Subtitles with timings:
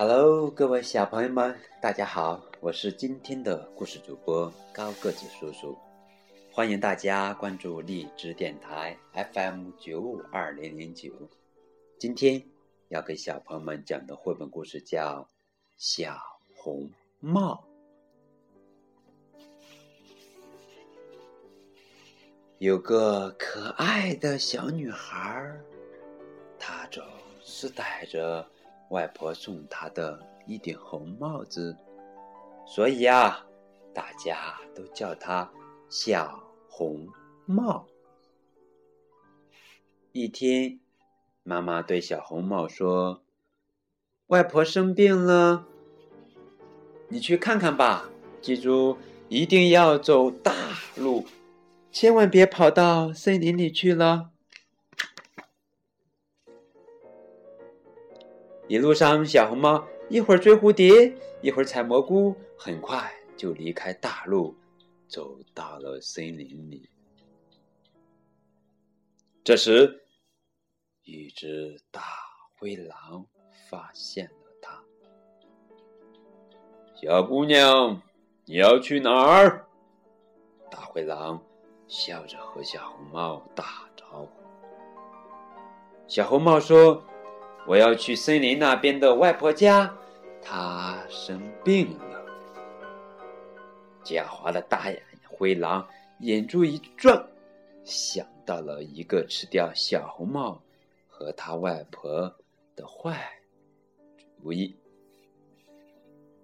[0.00, 5.76] Hello，各位小朋友们，大家好，我是今天的故事主播高个子叔叔，
[6.52, 8.96] 欢迎大家关注荔枝电台
[9.34, 11.10] FM 九五二零零九。
[11.98, 12.40] 今天
[12.90, 15.20] 要给小朋友们讲的绘本故事叫
[15.76, 16.16] 《小
[16.54, 16.88] 红
[17.18, 17.64] 帽》。
[22.58, 25.60] 有个可爱的小女孩，
[26.56, 27.04] 她总
[27.42, 28.48] 是戴着
[28.90, 31.76] 外婆送她的一顶红帽子，
[32.66, 33.44] 所以呀，
[33.94, 35.50] 大家都叫她
[35.88, 37.06] 小红
[37.46, 37.86] 帽。
[40.12, 40.80] 一天，
[41.42, 43.22] 妈妈对小红帽说
[44.28, 45.66] ：“外婆生病了，
[47.08, 48.10] 你去看看吧。
[48.40, 48.96] 记住，
[49.28, 50.52] 一定要走大
[50.96, 51.26] 路。”
[51.90, 54.30] 千万别跑到森林里去了。
[58.68, 64.54] 一路上，小红帽一会儿追蝴蝶，一会儿采蘑菇，很快就离开大路，
[65.08, 66.88] 走到了森林里。
[69.42, 70.02] 这时，
[71.04, 72.02] 一只大
[72.58, 73.26] 灰狼
[73.70, 74.84] 发现了它。
[76.94, 78.02] 小姑娘，
[78.44, 79.66] 你要去哪儿？
[80.70, 81.42] 大灰狼。
[81.90, 84.28] 笑着和小红帽打招呼。
[86.06, 87.02] 小红帽说
[87.68, 89.94] ：“我要去森林那边的外婆家，
[90.40, 92.24] 她生病了。”
[94.02, 95.86] 狡猾的大眼灰狼
[96.20, 97.28] 眼珠一转，
[97.84, 100.62] 想到了一个吃掉小红帽
[101.06, 102.34] 和他外婆
[102.74, 103.30] 的坏
[104.40, 104.74] 主意。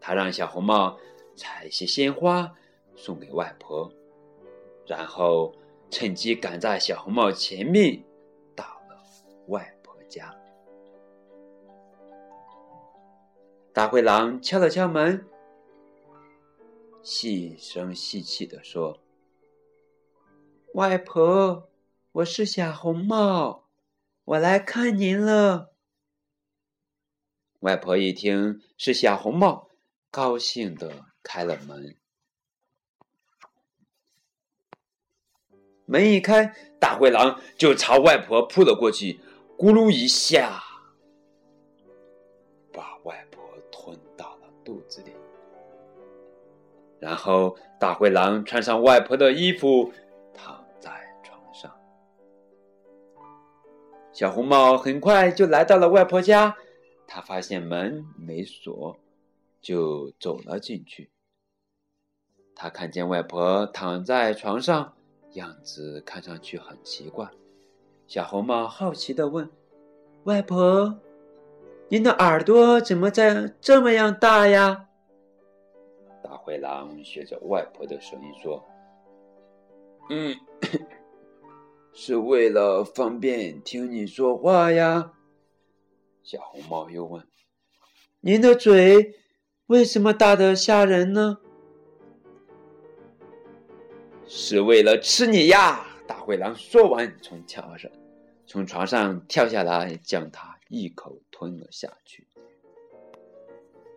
[0.00, 0.98] 他让小红帽
[1.36, 2.50] 采些鲜花
[2.96, 3.92] 送给外婆。
[4.86, 5.54] 然后
[5.90, 8.02] 趁机赶在小红帽前面
[8.56, 8.96] 到了
[9.48, 10.34] 外婆家。
[13.80, 15.26] 大灰狼敲了敲门，
[17.02, 19.00] 细声细气的说
[20.76, 21.70] ：“外婆，
[22.12, 23.70] 我是小红帽，
[24.24, 25.72] 我来看您了。”
[27.60, 29.70] 外婆一听是小红帽，
[30.10, 31.96] 高兴的开了门。
[35.86, 39.20] 门一开，大灰狼就朝外婆扑了过去，
[39.56, 40.62] 咕噜一下，
[43.04, 45.12] 外婆吞到了肚子里。
[46.98, 49.92] 然后，大灰狼穿上外婆的衣服，
[50.34, 50.90] 躺在
[51.22, 51.74] 床上。
[54.12, 56.56] 小红帽很快就来到了外婆家，
[57.06, 58.98] 他发现门没锁，
[59.60, 61.10] 就走了进去。
[62.54, 64.94] 他看见外婆躺在床上。
[65.34, 67.30] 样子看上去很奇怪，
[68.08, 69.48] 小红帽好奇的问
[70.26, 70.98] ：“外婆，
[71.90, 74.86] 您的耳朵怎么在这么样大呀？”
[76.22, 78.64] 大灰狼学着外婆的声音说
[80.08, 80.36] ：“嗯，
[81.92, 85.12] 是为了方便听你说话呀。”
[86.22, 87.26] 小红帽又问
[88.20, 89.16] ：“您的嘴
[89.66, 91.38] 为什么大的吓人呢？”
[94.28, 95.84] 是为了吃你呀！
[96.06, 97.90] 大灰狼说完，从墙上、
[98.46, 102.28] 从床上跳下来，将它一口吞了下去。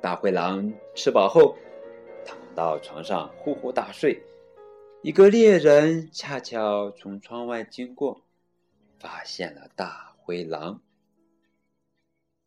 [0.00, 1.56] 大灰狼吃饱后，
[2.24, 4.22] 躺到床上呼呼大睡。
[5.02, 8.22] 一个猎人恰巧从窗外经过，
[8.98, 10.80] 发现了大灰狼。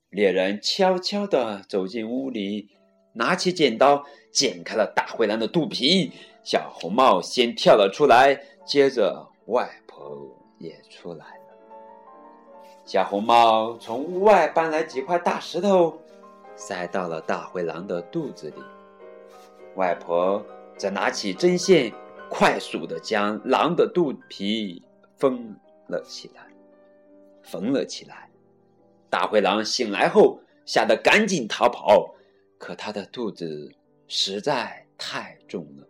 [0.09, 2.71] 猎人悄悄地走进屋里，
[3.13, 6.11] 拿起剪刀，剪开了大灰狼的肚皮。
[6.43, 8.33] 小红帽先跳了出来，
[8.65, 11.39] 接着外婆也出来。
[12.87, 15.99] 小红帽从屋外搬来几块大石头，
[16.55, 18.63] 塞到了大灰狼的肚子里。
[19.75, 20.41] 外婆
[20.77, 21.91] 则拿起针线，
[22.29, 24.81] 快速的将狼的肚皮
[25.17, 25.53] 缝
[25.87, 26.47] 了起来，
[27.43, 28.29] 缝了起来。
[29.09, 32.15] 大灰狼醒来后，吓得赶紧逃跑，
[32.57, 33.69] 可他的肚子
[34.07, 35.85] 实在太重了。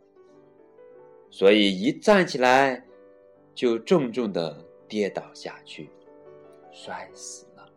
[1.29, 2.83] 所以一站起来，
[3.53, 4.57] 就重重的
[4.87, 5.91] 跌倒下去，
[6.77, 7.67] 摔死了。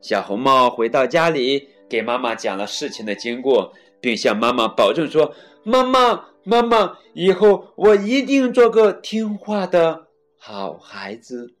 [0.00, 10.08] 小红帽回到家里，给妈妈讲了事情的经过，并向妈妈保证说：“妈妈，妈妈，以后我一定做个听话的
[10.38, 11.54] 好孩子。”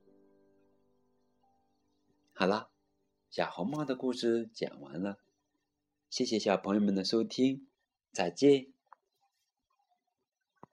[2.32, 2.70] 好了，
[3.28, 5.18] 小红帽的故事讲完了，
[6.08, 7.66] 谢谢小朋友们的收听，
[8.10, 8.77] 再见。